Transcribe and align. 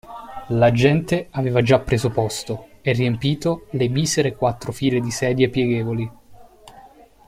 La 0.49 0.71
gente 0.71 1.27
aveva 1.29 1.61
già 1.61 1.77
preso 1.77 2.09
posto 2.09 2.69
e 2.81 2.91
riempito 2.91 3.67
le 3.73 3.87
misere 3.87 4.35
quattro 4.35 4.71
file 4.71 4.99
di 4.99 5.11
sedie 5.11 5.47
pieghevoli. 5.47 6.11